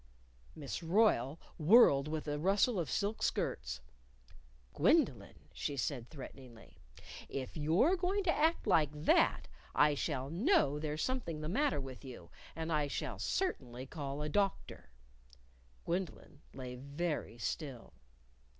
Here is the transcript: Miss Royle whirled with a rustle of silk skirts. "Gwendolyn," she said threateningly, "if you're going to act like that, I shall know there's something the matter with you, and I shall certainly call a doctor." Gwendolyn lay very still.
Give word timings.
Miss 0.55 0.81
Royle 0.81 1.39
whirled 1.59 2.07
with 2.07 2.27
a 2.27 2.39
rustle 2.39 2.79
of 2.79 2.89
silk 2.89 3.21
skirts. 3.21 3.81
"Gwendolyn," 4.73 5.35
she 5.53 5.77
said 5.77 6.09
threateningly, 6.09 6.79
"if 7.29 7.55
you're 7.55 7.95
going 7.95 8.23
to 8.23 8.33
act 8.35 8.65
like 8.65 8.89
that, 8.91 9.47
I 9.75 9.93
shall 9.93 10.31
know 10.31 10.79
there's 10.79 11.03
something 11.03 11.41
the 11.41 11.49
matter 11.49 11.79
with 11.79 12.03
you, 12.03 12.31
and 12.55 12.73
I 12.73 12.87
shall 12.87 13.19
certainly 13.19 13.85
call 13.85 14.23
a 14.23 14.27
doctor." 14.29 14.89
Gwendolyn 15.85 16.41
lay 16.51 16.73
very 16.73 17.37
still. 17.37 17.93